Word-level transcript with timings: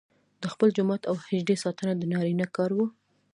د 0.41 0.43
خپل 0.53 0.67
جومات 0.77 1.01
او 1.09 1.15
حجرې 1.27 1.55
ساتنه 1.63 1.93
د 1.97 2.03
نارینه 2.11 2.45
کار 2.55 2.69
وو. 2.73 2.87